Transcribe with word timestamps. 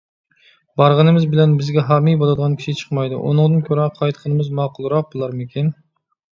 بارغىنىمىز 0.81 1.27
بىلەن 1.33 1.53
بىزگە 1.59 1.83
ھامىي 1.91 2.17
بولىدىغان 2.23 2.57
كىشى 2.63 2.75
چىقمايدۇ، 2.81 3.21
ئۇنىڭدىن 3.29 3.63
كۆرە 3.71 3.87
قايتقىنىمىز 4.01 4.53
ماقۇلراق 4.63 5.15
بولارمىكىن؟ 5.15 5.75